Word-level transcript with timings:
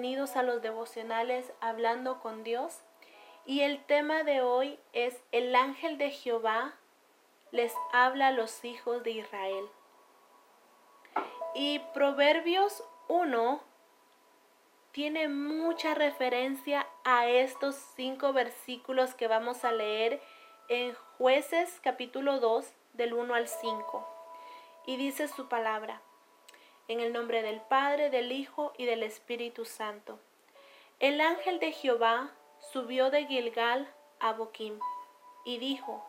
Bienvenidos 0.00 0.36
a 0.36 0.44
los 0.44 0.62
devocionales 0.62 1.52
Hablando 1.60 2.20
con 2.20 2.44
Dios. 2.44 2.82
Y 3.44 3.62
el 3.62 3.84
tema 3.84 4.22
de 4.22 4.42
hoy 4.42 4.78
es 4.92 5.20
el 5.32 5.52
ángel 5.56 5.98
de 5.98 6.12
Jehová 6.12 6.76
les 7.50 7.74
habla 7.92 8.28
a 8.28 8.30
los 8.30 8.64
hijos 8.64 9.02
de 9.02 9.10
Israel. 9.10 9.68
Y 11.52 11.80
Proverbios 11.94 12.84
1 13.08 13.60
tiene 14.92 15.26
mucha 15.26 15.96
referencia 15.96 16.86
a 17.02 17.26
estos 17.26 17.74
cinco 17.96 18.32
versículos 18.32 19.16
que 19.16 19.26
vamos 19.26 19.64
a 19.64 19.72
leer 19.72 20.22
en 20.68 20.94
jueces 21.16 21.80
capítulo 21.82 22.38
2 22.38 22.72
del 22.92 23.14
1 23.14 23.34
al 23.34 23.48
5. 23.48 24.08
Y 24.86 24.96
dice 24.96 25.26
su 25.26 25.48
palabra. 25.48 26.00
En 26.88 27.00
el 27.00 27.12
nombre 27.12 27.42
del 27.42 27.60
Padre, 27.60 28.08
del 28.08 28.32
Hijo 28.32 28.72
y 28.78 28.86
del 28.86 29.02
Espíritu 29.02 29.66
Santo. 29.66 30.18
El 31.00 31.20
ángel 31.20 31.60
de 31.60 31.72
Jehová 31.72 32.30
subió 32.60 33.10
de 33.10 33.26
Gilgal 33.26 33.92
a 34.20 34.32
Boquim 34.32 34.80
y 35.44 35.58
dijo, 35.58 36.02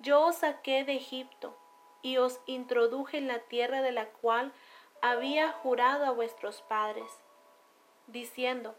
Yo 0.00 0.22
os 0.26 0.38
saqué 0.38 0.82
de 0.82 0.96
Egipto 0.96 1.56
y 2.02 2.16
os 2.16 2.40
introduje 2.46 3.16
en 3.16 3.28
la 3.28 3.38
tierra 3.38 3.80
de 3.80 3.92
la 3.92 4.06
cual 4.06 4.52
había 5.00 5.52
jurado 5.52 6.04
a 6.04 6.10
vuestros 6.10 6.62
padres, 6.62 7.12
diciendo, 8.08 8.74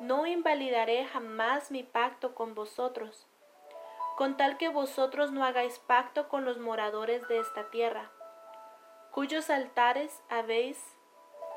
No 0.00 0.26
invalidaré 0.26 1.04
jamás 1.04 1.70
mi 1.70 1.84
pacto 1.84 2.34
con 2.34 2.56
vosotros, 2.56 3.28
con 4.16 4.36
tal 4.36 4.58
que 4.58 4.68
vosotros 4.68 5.30
no 5.30 5.44
hagáis 5.44 5.78
pacto 5.78 6.28
con 6.28 6.44
los 6.44 6.58
moradores 6.58 7.28
de 7.28 7.38
esta 7.38 7.70
tierra 7.70 8.10
cuyos 9.12 9.50
altares 9.50 10.22
habéis 10.28 10.82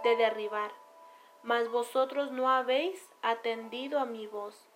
de 0.03 0.15
derribar, 0.15 0.71
mas 1.43 1.69
vosotros 1.69 2.31
no 2.31 2.49
habéis 2.49 3.07
atendido 3.21 3.99
a 3.99 4.05
mi 4.05 4.27
voz. 4.27 4.67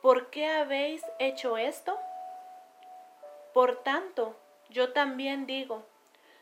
¿Por 0.00 0.30
qué 0.30 0.48
habéis 0.48 1.02
hecho 1.18 1.56
esto? 1.56 1.98
Por 3.54 3.76
tanto, 3.82 4.34
yo 4.68 4.92
también 4.92 5.46
digo, 5.46 5.84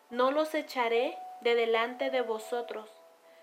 no 0.08 0.30
los 0.30 0.54
echaré 0.54 1.18
de 1.40 1.54
delante 1.54 2.10
de 2.10 2.22
vosotros, 2.22 2.90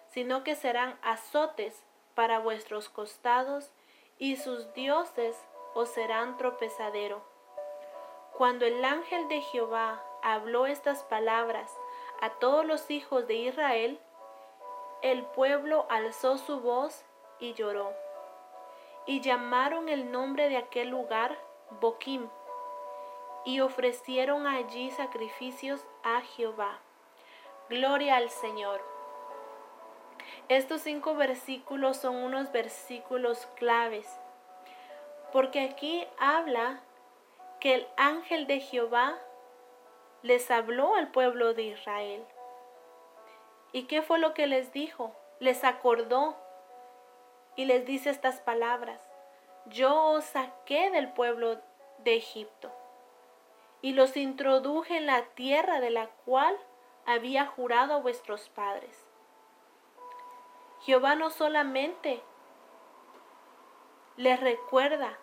sino 0.09 0.43
que 0.43 0.55
serán 0.55 0.97
azotes 1.01 1.83
para 2.15 2.39
vuestros 2.39 2.89
costados, 2.89 3.71
y 4.17 4.37
sus 4.37 4.73
dioses 4.73 5.37
os 5.75 5.89
serán 5.89 6.37
tropezadero. 6.37 7.21
Cuando 8.33 8.65
el 8.65 8.83
ángel 8.83 9.27
de 9.27 9.41
Jehová 9.41 10.03
habló 10.23 10.65
estas 10.65 11.03
palabras 11.03 11.71
a 12.21 12.31
todos 12.31 12.65
los 12.65 12.89
hijos 12.89 13.27
de 13.27 13.35
Israel, 13.35 13.99
el 15.01 15.23
pueblo 15.23 15.85
alzó 15.89 16.37
su 16.37 16.59
voz 16.59 17.05
y 17.39 17.53
lloró. 17.53 17.93
Y 19.05 19.21
llamaron 19.21 19.89
el 19.89 20.11
nombre 20.11 20.49
de 20.49 20.57
aquel 20.57 20.89
lugar 20.89 21.37
Boquim, 21.81 22.27
y 23.45 23.61
ofrecieron 23.61 24.47
allí 24.47 24.91
sacrificios 24.91 25.85
a 26.03 26.21
Jehová. 26.21 26.79
Gloria 27.69 28.17
al 28.17 28.29
Señor. 28.29 28.81
Estos 30.49 30.81
cinco 30.81 31.15
versículos 31.15 31.97
son 31.97 32.15
unos 32.15 32.51
versículos 32.51 33.45
claves, 33.55 34.07
porque 35.31 35.61
aquí 35.61 36.05
habla 36.17 36.81
que 37.59 37.75
el 37.75 37.87
ángel 37.97 38.47
de 38.47 38.59
Jehová 38.59 39.17
les 40.27 40.51
habló 40.51 40.93
al 40.95 41.07
pueblo 41.07 41.53
de 41.53 41.63
Israel. 41.63 42.21
¿Y 43.71 43.83
qué 43.83 44.01
fue 44.01 44.19
lo 44.19 44.33
que 44.33 44.45
les 44.45 44.73
dijo? 44.73 45.15
Les 45.39 45.63
acordó 45.63 46.35
y 47.55 47.63
les 47.63 47.85
dice 47.85 48.09
estas 48.09 48.41
palabras. 48.41 49.01
Yo 49.67 50.11
os 50.11 50.25
saqué 50.25 50.91
del 50.91 51.13
pueblo 51.13 51.61
de 51.99 52.17
Egipto 52.17 52.69
y 53.81 53.93
los 53.93 54.17
introduje 54.17 54.97
en 54.97 55.05
la 55.05 55.23
tierra 55.27 55.79
de 55.79 55.91
la 55.91 56.07
cual 56.25 56.57
había 57.05 57.45
jurado 57.45 57.93
a 57.93 58.01
vuestros 58.01 58.49
padres. 58.49 59.07
Jehová 60.81 61.15
no 61.15 61.29
solamente 61.29 62.21
les 64.17 64.41
recuerda 64.41 65.17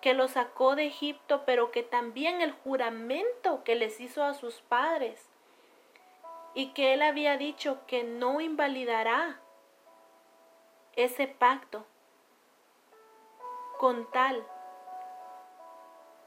que 0.00 0.14
los 0.14 0.32
sacó 0.32 0.76
de 0.76 0.86
Egipto, 0.86 1.42
pero 1.44 1.70
que 1.70 1.82
también 1.82 2.40
el 2.40 2.52
juramento 2.52 3.62
que 3.64 3.74
les 3.74 4.00
hizo 4.00 4.24
a 4.24 4.34
sus 4.34 4.62
padres 4.62 5.28
y 6.54 6.68
que 6.72 6.94
él 6.94 7.02
había 7.02 7.36
dicho 7.36 7.80
que 7.86 8.02
no 8.02 8.40
invalidará 8.40 9.40
ese 10.96 11.26
pacto 11.26 11.84
con 13.78 14.10
tal 14.10 14.44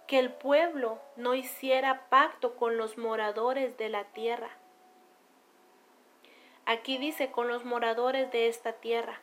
que 0.08 0.20
el 0.20 0.32
pueblo 0.32 1.00
no 1.16 1.34
hiciera 1.34 2.10
pacto 2.10 2.56
con 2.56 2.78
los 2.78 2.98
moradores 2.98 3.78
de 3.78 3.90
la 3.90 4.06
tierra. 4.06 4.50
Aquí 6.66 6.98
dice 6.98 7.32
con 7.32 7.48
los 7.48 7.66
moradores 7.66 8.32
de 8.32 8.48
esta 8.48 8.74
tierra, 8.74 9.22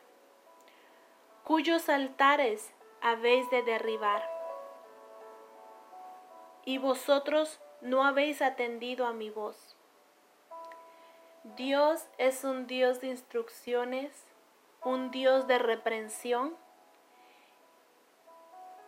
cuyos 1.43 1.89
altares 1.89 2.73
habéis 3.01 3.49
de 3.49 3.63
derribar 3.63 4.30
y 6.65 6.77
vosotros 6.77 7.59
no 7.81 8.03
habéis 8.03 8.41
atendido 8.41 9.05
a 9.05 9.13
mi 9.13 9.29
voz. 9.29 9.75
Dios 11.55 12.05
es 12.19 12.43
un 12.43 12.67
Dios 12.67 13.01
de 13.01 13.07
instrucciones, 13.07 14.11
un 14.83 15.09
Dios 15.09 15.47
de 15.47 15.57
reprensión 15.57 16.55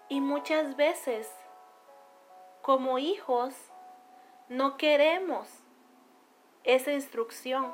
y 0.07 0.21
muchas 0.21 0.75
veces 0.75 1.31
como 2.61 2.99
hijos 2.99 3.55
no 4.49 4.77
queremos 4.77 5.47
esa 6.63 6.91
instrucción, 6.91 7.73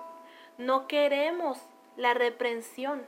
no 0.57 0.87
queremos 0.87 1.59
la 1.97 2.13
reprensión. 2.13 3.05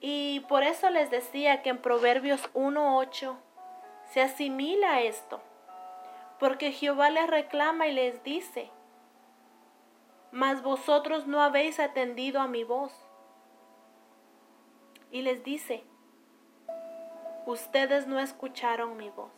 Y 0.00 0.40
por 0.48 0.64
eso 0.64 0.90
les 0.90 1.10
decía 1.12 1.62
que 1.62 1.70
en 1.70 1.78
Proverbios 1.78 2.52
1.8 2.54 3.36
se 4.10 4.20
asimila 4.20 5.00
esto 5.02 5.40
porque 6.42 6.72
Jehová 6.72 7.08
les 7.08 7.30
reclama 7.30 7.86
y 7.86 7.92
les 7.92 8.24
dice, 8.24 8.68
mas 10.32 10.60
vosotros 10.60 11.28
no 11.28 11.40
habéis 11.40 11.78
atendido 11.78 12.40
a 12.40 12.48
mi 12.48 12.64
voz. 12.64 12.92
Y 15.12 15.22
les 15.22 15.44
dice, 15.44 15.84
ustedes 17.46 18.08
no 18.08 18.18
escucharon 18.18 18.96
mi 18.96 19.08
voz. 19.10 19.30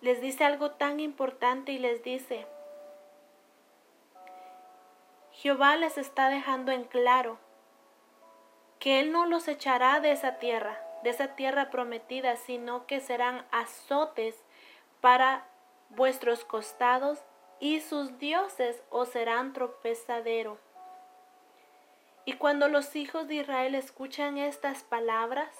Les 0.00 0.22
dice 0.22 0.44
algo 0.44 0.70
tan 0.70 0.98
importante 0.98 1.72
y 1.72 1.78
les 1.78 2.02
dice, 2.02 2.46
Jehová 5.32 5.76
les 5.76 5.98
está 5.98 6.30
dejando 6.30 6.72
en 6.72 6.84
claro 6.84 7.36
que 8.78 8.98
Él 8.98 9.12
no 9.12 9.26
los 9.26 9.46
echará 9.46 10.00
de 10.00 10.12
esa 10.12 10.38
tierra, 10.38 10.81
de 11.02 11.10
esa 11.10 11.34
tierra 11.36 11.70
prometida, 11.70 12.36
sino 12.36 12.86
que 12.86 13.00
serán 13.00 13.44
azotes 13.50 14.36
para 15.00 15.46
vuestros 15.90 16.44
costados 16.44 17.18
y 17.60 17.80
sus 17.80 18.18
dioses 18.18 18.82
os 18.90 19.08
serán 19.08 19.52
tropezadero. 19.52 20.58
Y 22.24 22.34
cuando 22.34 22.68
los 22.68 22.94
hijos 22.94 23.26
de 23.26 23.36
Israel 23.36 23.74
escuchan 23.74 24.38
estas 24.38 24.84
palabras, 24.84 25.56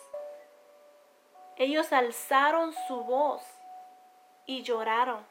ellos 1.56 1.92
alzaron 1.92 2.72
su 2.86 3.04
voz 3.04 3.42
y 4.46 4.62
lloraron. 4.62 5.24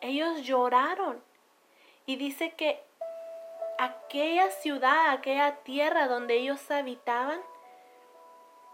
Ellos 0.00 0.42
lloraron. 0.42 1.22
Y 2.06 2.16
dice 2.16 2.52
que 2.52 2.82
aquella 3.78 4.50
ciudad, 4.50 5.10
aquella 5.10 5.56
tierra 5.56 6.06
donde 6.06 6.34
ellos 6.34 6.70
habitaban, 6.70 7.40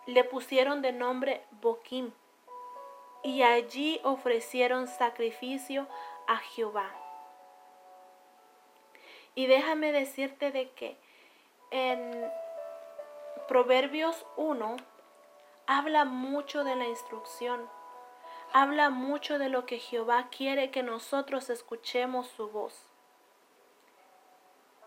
le 0.06 0.24
pusieron 0.24 0.82
de 0.82 0.92
nombre 0.92 1.44
Boquim 1.60 2.12
y 3.22 3.42
allí 3.42 4.00
ofrecieron 4.02 4.88
sacrificio 4.88 5.86
a 6.26 6.38
Jehová. 6.38 6.90
Y 9.34 9.46
déjame 9.46 9.92
decirte 9.92 10.50
de 10.50 10.70
que 10.70 10.98
en 11.70 12.30
Proverbios 13.48 14.26
1 14.36 14.76
habla 15.66 16.04
mucho 16.04 16.64
de 16.64 16.76
la 16.76 16.86
instrucción, 16.86 17.68
habla 18.52 18.90
mucho 18.90 19.38
de 19.38 19.48
lo 19.48 19.64
que 19.64 19.78
Jehová 19.78 20.28
quiere 20.30 20.70
que 20.70 20.82
nosotros 20.82 21.48
escuchemos 21.48 22.26
su 22.28 22.48
voz. 22.48 22.88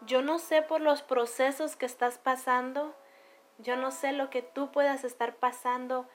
Yo 0.01 0.21
no 0.21 0.37
sé 0.37 0.61
por 0.61 0.81
los 0.81 1.01
procesos 1.01 1.75
que 1.75 1.85
estás 1.85 2.19
pasando, 2.19 2.93
yo 3.57 3.75
no 3.77 3.91
sé 3.91 4.11
lo 4.11 4.29
que 4.29 4.41
tú 4.41 4.71
puedas 4.71 5.03
estar 5.03 5.35
pasando, 5.35 6.07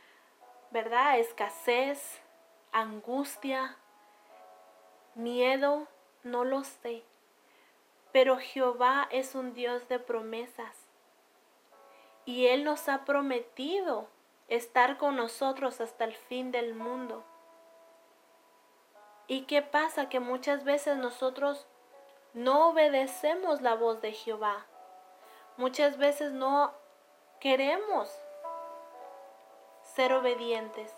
¿verdad? 0.70 1.18
Escasez, 1.18 2.20
angustia, 2.72 3.76
miedo, 5.14 5.88
no 6.22 6.44
lo 6.44 6.64
sé. 6.64 7.04
Pero 8.12 8.38
Jehová 8.38 9.08
es 9.10 9.34
un 9.34 9.54
Dios 9.54 9.88
de 9.88 9.98
promesas. 9.98 10.76
Y 12.24 12.46
Él 12.46 12.64
nos 12.64 12.88
ha 12.88 13.04
prometido 13.04 14.08
estar 14.48 14.98
con 14.98 15.16
nosotros 15.16 15.80
hasta 15.80 16.04
el 16.04 16.14
fin 16.14 16.50
del 16.52 16.74
mundo. 16.74 17.24
¿Y 19.26 19.42
qué 19.42 19.62
pasa? 19.62 20.08
Que 20.08 20.20
muchas 20.20 20.64
veces 20.64 20.96
nosotros 20.96 21.66
no 22.34 22.68
obedecemos 22.68 23.62
la 23.62 23.74
voz 23.74 24.00
de 24.00 24.12
Jehová. 24.12 24.66
Muchas 25.56 25.98
veces 25.98 26.32
no 26.32 26.72
queremos 27.40 28.14
ser 29.82 30.12
obedientes. 30.12 30.94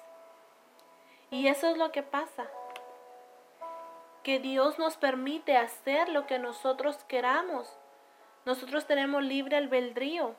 Y 1.30 1.48
eso 1.48 1.68
es 1.68 1.78
lo 1.78 1.92
que 1.92 2.02
pasa. 2.02 2.46
Que 4.22 4.38
Dios 4.38 4.78
nos 4.78 4.96
permite 4.96 5.56
hacer 5.56 6.08
lo 6.08 6.26
que 6.26 6.38
nosotros 6.38 7.02
queramos. 7.04 7.78
Nosotros 8.44 8.86
tenemos 8.86 9.22
libre 9.22 9.56
albedrío 9.56 10.34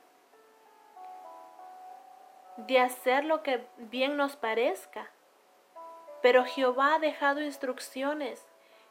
de 2.58 2.80
hacer 2.80 3.26
lo 3.26 3.42
que 3.42 3.66
bien 3.78 4.18
nos 4.18 4.36
parezca. 4.36 5.10
Pero 6.22 6.46
Jehová 6.46 6.96
ha 6.96 7.00
dejado 7.00 7.42
instrucciones. 7.42 8.46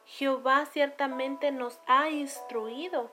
Jehová 0.05 0.65
ciertamente 0.65 1.51
nos 1.51 1.79
ha 1.87 2.09
instruido 2.09 3.09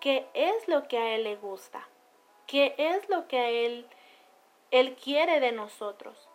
qué 0.00 0.28
es 0.34 0.66
lo 0.68 0.88
que 0.88 0.98
a 0.98 1.14
Él 1.14 1.24
le 1.24 1.36
gusta, 1.36 1.86
qué 2.46 2.74
es 2.78 3.08
lo 3.08 3.28
que 3.28 3.66
Él, 3.66 3.86
Él 4.70 4.96
quiere 4.96 5.40
de 5.40 5.52
nosotros. 5.52 6.28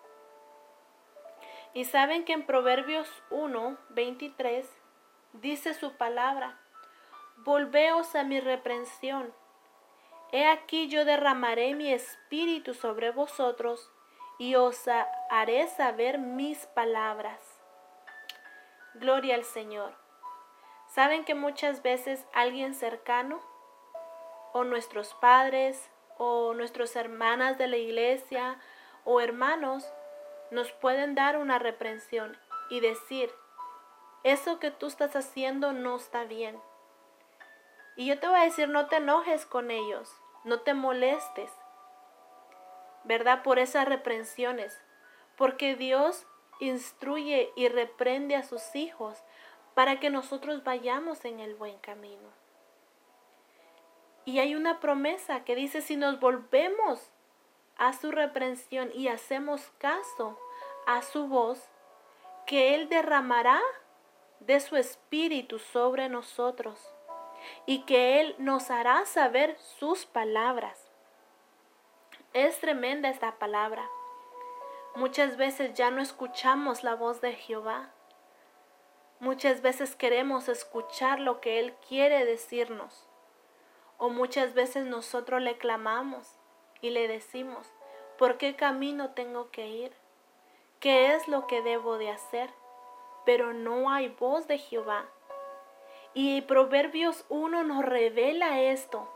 Y 1.74 1.86
saben 1.86 2.26
que 2.26 2.34
en 2.34 2.46
Proverbios 2.46 3.08
1, 3.30 3.78
23 3.90 4.68
dice 5.34 5.74
su 5.74 5.94
palabra, 5.94 6.60
volveos 7.38 8.16
a 8.16 8.24
mi 8.24 8.40
reprensión. 8.40 9.34
He 10.32 10.48
aquí 10.48 10.88
yo 10.88 11.06
derramaré 11.06 11.74
mi 11.76 11.92
espíritu 11.92 12.74
sobre 12.74 13.12
vosotros 13.12 13.92
y 14.38 14.56
os 14.56 14.88
haré 15.30 15.68
saber 15.68 16.18
mis 16.18 16.66
palabras. 16.68 17.40
Gloria 18.96 19.36
al 19.36 19.44
Señor. 19.44 19.94
¿Saben 20.88 21.24
que 21.24 21.36
muchas 21.36 21.84
veces 21.84 22.26
alguien 22.34 22.74
cercano, 22.74 23.40
o 24.54 24.64
nuestros 24.64 25.14
padres, 25.16 25.92
o 26.20 26.54
nuestras 26.54 26.96
hermanas 26.98 27.58
de 27.58 27.68
la 27.68 27.78
iglesia, 27.78 28.60
o 29.06 29.22
hermanos, 29.22 29.90
nos 30.52 30.72
pueden 30.74 31.16
dar 31.16 31.38
una 31.38 31.60
reprensión 31.60 32.38
y 32.70 32.82
decir, 32.82 33.32
eso 34.24 34.60
que 34.60 34.70
tú 34.70 34.88
estás 34.88 35.16
haciendo 35.16 35.72
no 35.72 35.96
está 35.96 36.26
bien. 36.26 36.60
Y 37.96 38.06
yo 38.06 38.20
te 38.20 38.28
voy 38.28 38.38
a 38.38 38.44
decir, 38.44 38.68
no 38.68 38.88
te 38.88 38.98
enojes 38.98 39.46
con 39.46 39.72
ellos, 39.72 40.14
no 40.44 40.60
te 40.60 40.74
molestes, 40.74 41.52
¿verdad? 43.06 43.42
Por 43.42 43.58
esas 43.58 43.88
reprensiones. 43.88 44.78
Porque 45.38 45.76
Dios 45.76 46.28
instruye 46.60 47.54
y 47.56 47.70
reprende 47.70 48.36
a 48.36 48.44
sus 48.44 48.76
hijos 48.76 49.24
para 49.74 50.02
que 50.02 50.10
nosotros 50.10 50.66
vayamos 50.66 51.24
en 51.24 51.40
el 51.40 51.56
buen 51.56 51.78
camino. 51.80 52.28
Y 54.26 54.40
hay 54.40 54.56
una 54.56 54.80
promesa 54.80 55.44
que 55.44 55.56
dice, 55.56 55.82
si 55.82 55.96
nos 55.96 56.20
volvemos 56.20 57.12
a 57.78 57.94
su 57.94 58.12
reprensión 58.12 58.92
y 58.94 59.08
hacemos 59.08 59.72
caso 59.78 60.38
a 60.86 61.02
su 61.02 61.28
voz, 61.28 61.70
que 62.46 62.76
Él 62.76 62.90
derramará 62.90 63.62
de 64.40 64.60
su 64.60 64.76
espíritu 64.76 65.60
sobre 65.60 66.10
nosotros 66.10 66.80
y 67.66 67.82
que 67.84 68.20
Él 68.20 68.36
nos 68.38 68.72
hará 68.72 69.06
saber 69.06 69.58
sus 69.60 70.06
palabras. 70.06 70.90
Es 72.34 72.60
tremenda 72.60 73.10
esta 73.10 73.40
palabra. 73.40 73.90
Muchas 74.96 75.38
veces 75.38 75.74
ya 75.74 75.92
no 75.92 76.02
escuchamos 76.02 76.84
la 76.84 76.96
voz 76.96 77.22
de 77.22 77.34
Jehová. 77.34 77.92
Muchas 79.20 79.62
veces 79.62 79.96
queremos 79.96 80.50
escuchar 80.50 81.20
lo 81.20 81.42
que 81.42 81.60
Él 81.60 81.76
quiere 81.88 82.26
decirnos. 82.26 83.09
O 84.00 84.10
muchas 84.10 84.54
veces 84.54 84.86
nosotros 84.86 85.42
le 85.42 85.58
clamamos 85.58 86.40
y 86.82 86.90
le 86.90 87.10
decimos, 87.10 87.68
¿por 88.18 88.38
qué 88.38 88.56
camino 88.56 89.12
tengo 89.12 89.52
que 89.52 89.68
ir? 89.68 89.94
¿Qué 90.80 91.14
es 91.14 91.28
lo 91.28 91.48
que 91.48 91.62
debo 91.62 91.98
de 91.98 92.10
hacer? 92.10 92.50
Pero 93.26 93.52
no 93.52 93.92
hay 93.92 94.08
voz 94.08 94.48
de 94.48 94.58
Jehová. 94.58 95.06
Y 96.14 96.42
Proverbios 96.44 97.26
1 97.28 97.66
nos 97.66 97.84
revela 97.84 98.62
esto. 98.62 99.12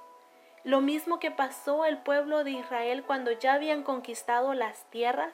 Lo 0.65 0.81
mismo 0.81 1.17
que 1.17 1.31
pasó 1.31 1.85
el 1.85 1.99
pueblo 1.99 2.43
de 2.43 2.51
Israel 2.51 3.05
cuando 3.05 3.31
ya 3.31 3.53
habían 3.53 3.83
conquistado 3.83 4.53
las 4.53 4.83
tierras. 4.89 5.33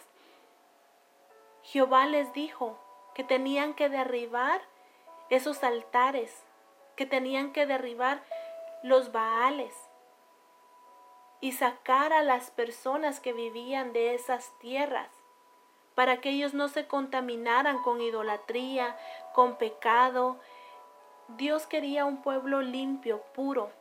Jehová 1.64 2.06
les 2.06 2.32
dijo 2.34 2.80
que 3.16 3.24
tenían 3.24 3.74
que 3.74 3.90
derribar 3.90 4.62
esos 5.32 5.64
altares, 5.64 6.44
que 6.96 7.08
tenían 7.08 7.52
que 7.52 7.66
derribar 7.66 8.22
los 8.84 9.12
baales 9.12 9.74
y 11.42 11.54
sacar 11.54 12.14
a 12.14 12.24
las 12.24 12.52
personas 12.52 13.20
que 13.20 13.34
vivían 13.34 13.94
de 13.94 14.14
esas 14.14 14.52
tierras 14.60 15.10
para 15.96 16.22
que 16.22 16.30
ellos 16.30 16.54
no 16.54 16.70
se 16.70 16.88
contaminaran 16.88 17.82
con 17.82 18.02
idolatría, 18.02 18.98
con 19.34 19.58
pecado. 19.58 20.40
Dios 21.28 21.68
quería 21.68 22.06
un 22.06 22.22
pueblo 22.22 22.62
limpio, 22.62 23.22
puro. 23.34 23.72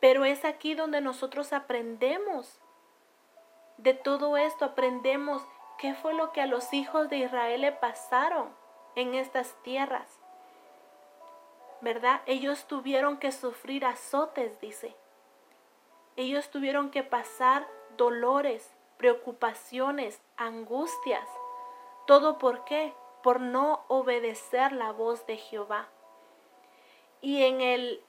Pero 0.00 0.24
es 0.24 0.44
aquí 0.44 0.74
donde 0.74 1.00
nosotros 1.00 1.52
aprendemos 1.52 2.60
de 3.76 3.92
todo 3.92 4.38
esto, 4.38 4.64
aprendemos 4.64 5.42
qué 5.78 5.94
fue 5.94 6.14
lo 6.14 6.32
que 6.32 6.40
a 6.40 6.46
los 6.46 6.72
hijos 6.72 7.10
de 7.10 7.18
Israel 7.18 7.60
le 7.60 7.72
pasaron 7.72 8.48
en 8.94 9.14
estas 9.14 9.54
tierras. 9.62 10.18
¿Verdad? 11.80 12.22
Ellos 12.26 12.66
tuvieron 12.66 13.18
que 13.18 13.32
sufrir 13.32 13.84
azotes, 13.84 14.58
dice. 14.60 14.96
Ellos 16.16 16.50
tuvieron 16.50 16.90
que 16.90 17.02
pasar 17.02 17.68
dolores, 17.96 18.74
preocupaciones, 18.96 20.20
angustias. 20.36 21.28
¿Todo 22.06 22.38
por 22.38 22.64
qué? 22.64 22.94
Por 23.22 23.40
no 23.40 23.84
obedecer 23.88 24.72
la 24.72 24.92
voz 24.92 25.26
de 25.26 25.36
Jehová. 25.36 25.88
Y 27.20 27.44
en 27.44 27.60
el 27.60 28.02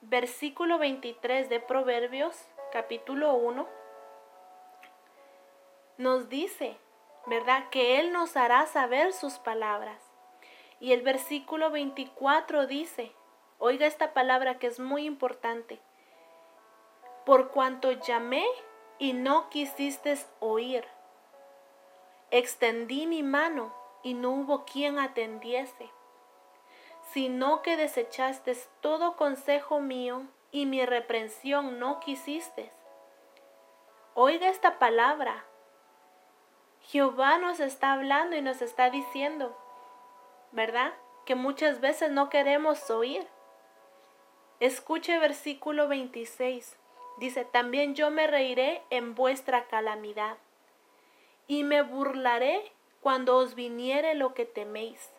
versículo 0.00 0.78
23 0.78 1.48
de 1.48 1.60
Proverbios, 1.60 2.36
capítulo 2.72 3.34
1, 3.34 3.68
nos 5.98 6.28
dice, 6.28 6.76
¿verdad? 7.26 7.68
Que 7.70 8.00
Él 8.00 8.12
nos 8.12 8.36
hará 8.36 8.66
saber 8.66 9.12
sus 9.12 9.38
palabras. 9.38 10.03
Y 10.84 10.92
el 10.92 11.00
versículo 11.00 11.70
24 11.70 12.66
dice, 12.66 13.10
oiga 13.58 13.86
esta 13.86 14.12
palabra 14.12 14.58
que 14.58 14.66
es 14.66 14.78
muy 14.78 15.06
importante, 15.06 15.80
por 17.24 17.52
cuanto 17.52 17.90
llamé 17.92 18.44
y 18.98 19.14
no 19.14 19.48
quisiste 19.48 20.18
oír, 20.40 20.84
extendí 22.30 23.06
mi 23.06 23.22
mano 23.22 23.74
y 24.02 24.12
no 24.12 24.32
hubo 24.32 24.66
quien 24.66 24.98
atendiese 24.98 25.90
sino 27.12 27.62
que 27.62 27.76
desechaste 27.76 28.54
todo 28.80 29.16
consejo 29.16 29.80
mío 29.80 30.26
y 30.50 30.66
mi 30.66 30.84
reprensión 30.84 31.78
no 31.78 32.00
quisiste. 32.00 32.72
Oiga 34.14 34.48
esta 34.48 34.78
palabra. 34.78 35.44
Jehová 36.80 37.38
nos 37.38 37.60
está 37.60 37.92
hablando 37.92 38.36
y 38.36 38.42
nos 38.42 38.62
está 38.62 38.90
diciendo, 38.90 39.56
¿verdad? 40.54 40.94
Que 41.26 41.34
muchas 41.34 41.80
veces 41.80 42.10
no 42.10 42.30
queremos 42.30 42.90
oír. 42.90 43.26
Escuche 44.60 45.18
versículo 45.18 45.86
26. 45.88 46.78
Dice, 47.18 47.44
también 47.44 47.94
yo 47.94 48.10
me 48.10 48.26
reiré 48.26 48.82
en 48.88 49.14
vuestra 49.14 49.66
calamidad 49.68 50.38
y 51.46 51.62
me 51.62 51.82
burlaré 51.82 52.72
cuando 53.02 53.36
os 53.36 53.54
viniere 53.54 54.14
lo 54.14 54.32
que 54.32 54.46
teméis 54.46 55.10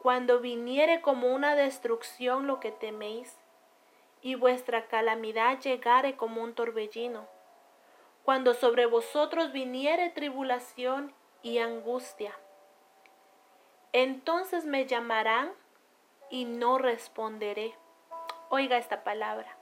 cuando 0.00 0.40
viniere 0.40 1.02
como 1.02 1.28
una 1.28 1.54
destrucción 1.54 2.46
lo 2.46 2.58
que 2.58 2.72
teméis, 2.72 3.36
y 4.22 4.34
vuestra 4.34 4.86
calamidad 4.86 5.60
llegare 5.60 6.16
como 6.16 6.42
un 6.42 6.54
torbellino, 6.54 7.26
cuando 8.24 8.54
sobre 8.54 8.86
vosotros 8.86 9.52
viniere 9.52 10.08
tribulación 10.08 11.12
y 11.42 11.58
angustia. 11.58 12.34
Entonces 13.92 14.64
me 14.64 14.86
llamarán 14.86 15.52
y 16.30 16.44
no 16.44 16.78
responderé. 16.78 17.74
Oiga 18.48 18.78
esta 18.78 19.02
palabra. 19.02 19.56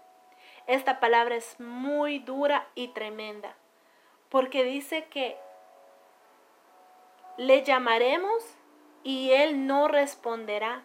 Esta 0.66 1.00
palabra 1.00 1.36
es 1.36 1.58
muy 1.58 2.18
dura 2.18 2.68
y 2.74 2.88
tremenda, 2.88 3.56
porque 4.28 4.64
dice 4.64 5.06
que 5.06 5.38
le 7.38 7.62
llamaremos 7.62 8.44
y 9.02 9.30
él 9.30 9.66
no 9.66 9.88
responderá. 9.88 10.82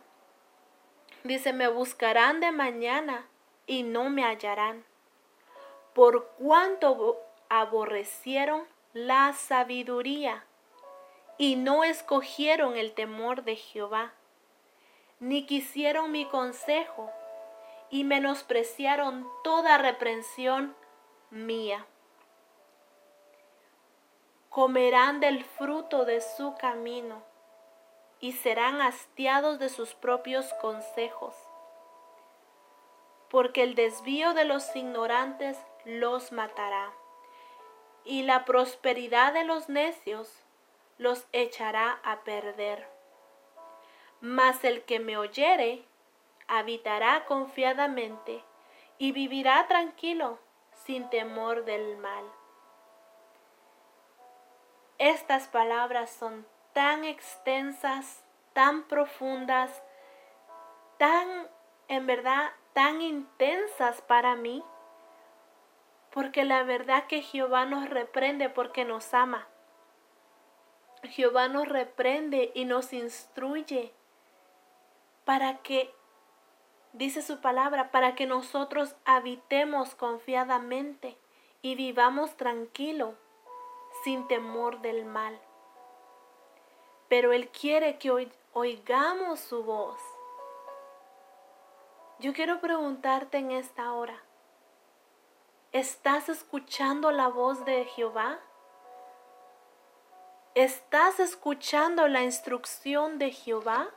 Dice, 1.25 1.51
me 1.51 1.67
buscarán 1.67 2.39
de 2.39 2.51
mañana 2.51 3.27
y 3.67 3.83
no 3.83 4.09
me 4.09 4.23
hallarán, 4.23 4.85
por 5.93 6.27
cuanto 6.37 7.19
aborrecieron 7.49 8.65
la 8.93 9.33
sabiduría 9.33 10.45
y 11.37 11.55
no 11.55 11.83
escogieron 11.83 12.77
el 12.77 12.93
temor 12.93 13.43
de 13.43 13.55
Jehová, 13.55 14.13
ni 15.19 15.45
quisieron 15.45 16.11
mi 16.11 16.25
consejo 16.25 17.09
y 17.89 18.03
menospreciaron 18.03 19.27
toda 19.43 19.77
reprensión 19.77 20.75
mía. 21.29 21.85
Comerán 24.49 25.19
del 25.19 25.43
fruto 25.43 26.05
de 26.05 26.21
su 26.21 26.55
camino 26.55 27.23
y 28.19 28.33
serán 28.33 28.81
hastiados 28.81 29.59
de 29.59 29.69
sus 29.69 29.95
propios 29.95 30.53
consejos, 30.55 31.35
porque 33.29 33.63
el 33.63 33.75
desvío 33.75 34.33
de 34.33 34.45
los 34.45 34.75
ignorantes 34.75 35.57
los 35.85 36.31
matará, 36.31 36.93
y 38.05 38.23
la 38.23 38.45
prosperidad 38.45 39.33
de 39.33 39.43
los 39.43 39.69
necios 39.69 40.42
los 40.97 41.27
echará 41.31 41.99
a 42.03 42.23
perder. 42.23 42.87
Mas 44.21 44.63
el 44.63 44.83
que 44.83 44.99
me 44.99 45.17
oyere 45.17 45.85
habitará 46.47 47.25
confiadamente 47.25 48.43
y 48.97 49.11
vivirá 49.11 49.67
tranquilo 49.67 50.39
sin 50.85 51.09
temor 51.09 51.65
del 51.65 51.97
mal. 51.97 52.23
Estas 54.97 55.47
palabras 55.47 56.09
son 56.11 56.45
tan 56.73 57.03
extensas, 57.03 58.23
tan 58.53 58.83
profundas, 58.83 59.83
tan, 60.97 61.47
en 61.87 62.07
verdad, 62.07 62.51
tan 62.73 63.01
intensas 63.01 64.01
para 64.01 64.35
mí, 64.35 64.63
porque 66.11 66.45
la 66.45 66.63
verdad 66.63 67.07
que 67.07 67.21
Jehová 67.21 67.65
nos 67.65 67.89
reprende 67.89 68.49
porque 68.49 68.85
nos 68.85 69.13
ama. 69.13 69.47
Jehová 71.03 71.47
nos 71.47 71.67
reprende 71.67 72.51
y 72.53 72.65
nos 72.65 72.93
instruye 72.93 73.93
para 75.25 75.57
que, 75.57 75.93
dice 76.93 77.21
su 77.21 77.39
palabra, 77.41 77.91
para 77.91 78.15
que 78.15 78.25
nosotros 78.25 78.95
habitemos 79.05 79.95
confiadamente 79.95 81.17
y 81.61 81.75
vivamos 81.75 82.35
tranquilo, 82.35 83.15
sin 84.03 84.27
temor 84.27 84.81
del 84.81 85.05
mal 85.05 85.39
pero 87.13 87.31
Él 87.31 87.49
quiere 87.49 87.99
que 87.99 88.31
oigamos 88.53 89.39
su 89.39 89.63
voz. 89.63 90.01
Yo 92.17 92.33
quiero 92.33 92.59
preguntarte 92.59 93.37
en 93.37 93.51
esta 93.51 93.93
hora, 93.93 94.19
¿estás 95.71 96.27
escuchando 96.27 97.11
la 97.11 97.27
voz 97.27 97.65
de 97.65 97.85
Jehová? 97.85 98.39
¿Estás 100.55 101.19
escuchando 101.19 102.07
la 102.07 102.21
instrucción 102.21 103.17
de 103.17 103.31
Jehová? 103.31 103.89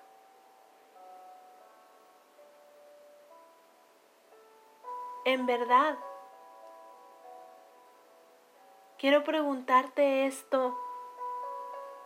En 5.26 5.44
verdad, 5.44 5.98
quiero 8.96 9.22
preguntarte 9.22 10.24
esto 10.24 10.74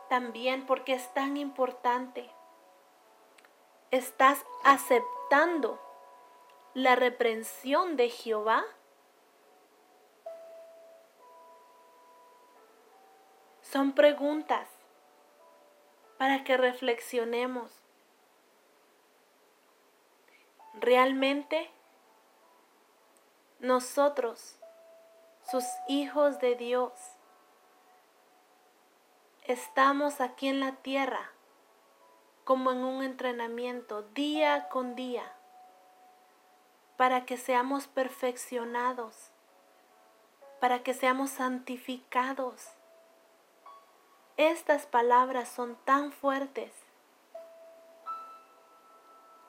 también 0.08 0.66
porque 0.66 0.94
es 0.94 1.14
tan 1.14 1.36
importante. 1.36 2.28
¿Estás 3.92 4.44
aceptando 4.64 5.78
la 6.74 6.96
reprensión 6.96 7.96
de 7.96 8.08
Jehová? 8.08 8.64
Son 13.70 13.92
preguntas 13.92 14.66
para 16.18 16.42
que 16.42 16.56
reflexionemos. 16.56 17.70
Realmente 20.74 21.70
nosotros, 23.60 24.58
sus 25.48 25.64
hijos 25.86 26.40
de 26.40 26.56
Dios, 26.56 26.92
estamos 29.44 30.20
aquí 30.20 30.48
en 30.48 30.58
la 30.58 30.72
tierra 30.72 31.30
como 32.42 32.72
en 32.72 32.78
un 32.78 33.04
entrenamiento 33.04 34.02
día 34.02 34.68
con 34.68 34.96
día 34.96 35.32
para 36.96 37.24
que 37.24 37.36
seamos 37.36 37.86
perfeccionados, 37.86 39.30
para 40.58 40.82
que 40.82 40.92
seamos 40.92 41.30
santificados. 41.30 42.79
Estas 44.40 44.86
palabras 44.86 45.50
son 45.50 45.76
tan 45.84 46.12
fuertes 46.12 46.72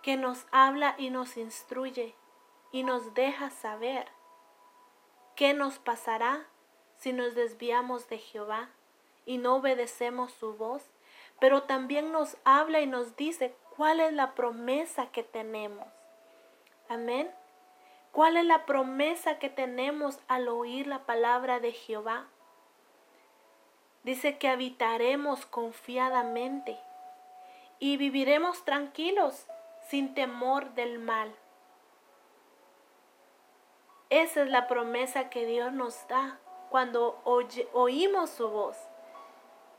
que 0.01 0.17
nos 0.17 0.45
habla 0.51 0.95
y 0.98 1.12
nos 1.12 1.38
instruye 1.38 2.13
y 2.74 2.83
nos 2.83 3.13
deja 3.13 3.51
saber 3.51 4.05
qué 5.38 5.53
nos 5.53 5.79
pasará 5.79 6.45
si 6.98 7.13
nos 7.13 7.36
desviamos 7.36 8.10
de 8.10 8.17
Jehová 8.17 8.67
y 9.25 9.38
no 9.38 9.55
obedecemos 9.55 10.33
su 10.33 10.57
voz, 10.57 10.83
pero 11.39 11.63
también 11.63 12.12
nos 12.12 12.36
habla 12.43 12.81
y 12.81 12.86
nos 12.86 13.15
dice 13.15 13.55
cuál 13.77 14.01
es 14.01 14.12
la 14.12 14.36
promesa 14.36 15.10
que 15.10 15.24
tenemos. 15.24 15.88
Amén. 16.89 17.31
¿Cuál 18.12 18.36
es 18.36 18.43
la 18.43 18.65
promesa 18.65 19.39
que 19.39 19.50
tenemos 19.50 20.19
al 20.27 20.50
oír 20.50 20.86
la 20.86 21.05
palabra 21.05 21.62
de 21.62 21.71
Jehová? 21.71 22.27
Dice 24.03 24.38
que 24.38 24.48
habitaremos 24.48 25.46
confiadamente 25.46 26.79
y 27.79 27.98
viviremos 27.98 28.65
tranquilos 28.65 29.46
sin 29.89 30.13
temor 30.13 30.74
del 30.74 31.00
mal. 31.00 31.36
Esa 34.10 34.43
es 34.43 34.50
la 34.50 34.67
promesa 34.67 35.29
que 35.29 35.46
Dios 35.46 35.72
nos 35.72 36.08
da 36.08 36.39
cuando 36.70 37.22
oímos 37.74 38.29
su 38.29 38.50
voz 38.50 38.77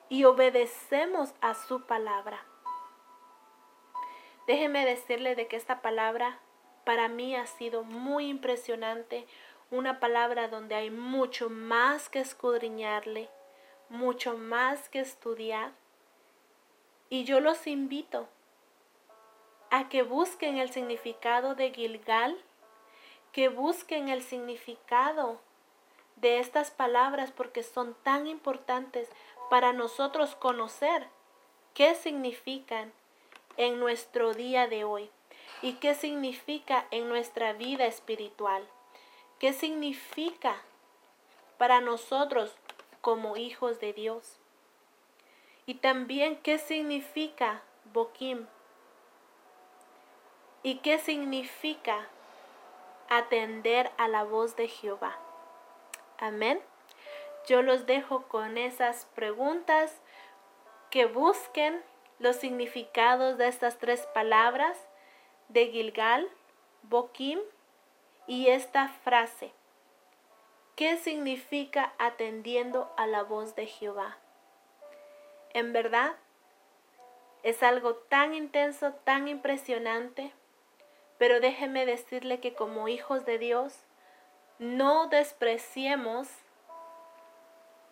y 0.09 0.25
obedecemos 0.25 1.35
a 1.41 1.55
su 1.55 1.87
palabra. 1.87 2.45
Déjeme 4.47 4.85
decirle 4.85 5.35
de 5.35 5.49
que 5.49 5.57
esta 5.57 5.81
palabra 5.81 6.39
para 6.85 7.09
mí 7.09 7.37
ha 7.37 7.47
sido 7.47 7.85
muy 7.85 8.29
impresionante, 8.29 9.27
una 9.71 10.01
palabra 10.01 10.49
donde 10.49 10.75
hay 10.75 10.91
mucho 10.91 11.49
más 11.49 12.09
que 12.09 12.21
escudriñarle, 12.21 13.31
mucho 13.93 14.37
más 14.37 14.89
que 14.89 15.01
estudiar. 15.01 15.73
Y 17.11 17.25
yo 17.25 17.41
los 17.41 17.67
invito 17.67 18.27
a 19.71 19.89
que 19.89 20.03
busquen 20.03 20.57
el 20.57 20.71
significado 20.73 21.55
de 21.55 21.71
Gilgal, 21.73 22.37
que 23.33 23.49
busquen 23.49 24.09
el 24.09 24.23
significado 24.23 25.39
de 26.17 26.39
estas 26.39 26.71
palabras 26.71 27.33
porque 27.33 27.63
son 27.63 27.95
tan 28.03 28.27
importantes 28.27 29.09
para 29.51 29.73
nosotros 29.73 30.35
conocer 30.37 31.09
qué 31.75 31.95
significan 31.95 32.93
en 33.57 33.79
nuestro 33.79 34.33
día 34.33 34.69
de 34.69 34.85
hoy 34.85 35.11
y 35.61 35.75
qué 35.75 35.95
significa 35.95 36.87
en 36.91 37.09
nuestra 37.09 37.53
vida 37.53 37.87
espiritual. 37.87 38.67
¿Qué 39.39 39.53
significa 39.53 40.63
para 41.59 41.81
nosotros 41.81 42.55
como 43.03 43.37
hijos 43.37 43.79
de 43.81 43.93
Dios? 43.93 44.39
Y 45.67 45.75
también 45.75 46.37
qué 46.37 46.59
significa 46.59 47.63
Boquim. 47.93 48.47
¿Y 50.63 50.79
qué 50.79 50.99
significa 50.99 52.09
atender 53.11 53.91
a 53.99 54.09
la 54.09 54.25
voz 54.25 54.57
de 54.57 54.69
Jehová? 54.69 55.19
Amén. 56.19 56.61
Yo 57.47 57.63
los 57.63 57.85
dejo 57.85 58.23
con 58.29 58.57
esas 58.57 59.05
preguntas 59.15 60.01
que 60.91 61.07
busquen 61.07 61.83
los 62.21 62.37
significados 62.37 63.37
de 63.39 63.49
estas 63.49 63.79
tres 63.79 64.07
palabras 64.15 64.79
de 65.49 65.67
Gilgal, 65.67 66.31
Boquim 66.83 67.41
y 68.27 68.49
esta 68.49 68.89
frase. 68.89 69.53
¿Qué 70.77 70.97
significa 70.97 71.93
atendiendo 71.99 72.91
a 72.97 73.07
la 73.07 73.23
voz 73.23 73.55
de 73.55 73.67
Jehová? 73.67 74.17
En 75.53 75.75
verdad, 75.75 76.17
es 77.43 77.63
algo 77.63 77.95
tan 77.95 78.33
intenso, 78.33 78.93
tan 79.05 79.29
impresionante, 79.29 80.33
pero 81.19 81.41
déjeme 81.41 81.85
decirle 81.85 82.41
que 82.41 82.55
como 82.55 82.89
hijos 82.89 83.27
de 83.27 83.39
Dios, 83.39 83.75
no 84.59 85.09
despreciemos 85.09 86.29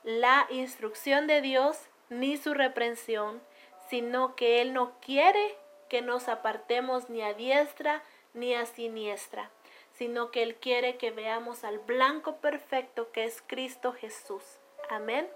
la 0.02 0.46
instrucción 0.48 1.26
de 1.26 1.42
Dios 1.42 1.78
ni 2.08 2.38
su 2.38 2.54
reprensión, 2.54 3.42
sino 3.88 4.36
que 4.36 4.62
Él 4.62 4.72
no 4.72 4.92
quiere 5.00 5.58
que 5.90 6.00
nos 6.00 6.28
apartemos 6.28 7.10
ni 7.10 7.20
a 7.22 7.34
diestra 7.34 8.02
ni 8.32 8.54
a 8.54 8.64
siniestra, 8.64 9.50
sino 10.00 10.30
que 10.30 10.42
Él 10.42 10.56
quiere 10.56 10.96
que 10.96 11.10
veamos 11.10 11.62
al 11.62 11.78
blanco 11.78 12.36
perfecto 12.36 13.12
que 13.12 13.24
es 13.24 13.42
Cristo 13.46 13.92
Jesús. 13.92 14.42
Amén. 14.88 15.28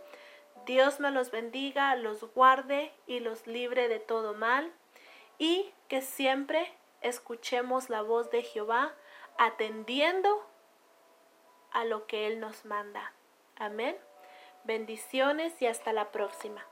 Dios 0.64 1.00
me 1.00 1.10
los 1.10 1.30
bendiga, 1.30 1.94
los 1.96 2.32
guarde 2.32 2.90
y 3.06 3.20
los 3.20 3.46
libre 3.46 3.88
de 3.88 3.98
todo 3.98 4.32
mal, 4.32 4.72
y 5.36 5.70
que 5.88 6.00
siempre 6.00 6.72
escuchemos 7.02 7.90
la 7.90 8.00
voz 8.00 8.30
de 8.30 8.42
Jehová 8.42 8.94
atendiendo 9.36 10.46
a 11.70 11.84
lo 11.84 12.06
que 12.06 12.26
Él 12.26 12.40
nos 12.40 12.64
manda. 12.64 13.12
Amén. 13.56 13.98
Bendiciones 14.64 15.60
y 15.60 15.66
hasta 15.66 15.92
la 15.92 16.10
próxima. 16.10 16.64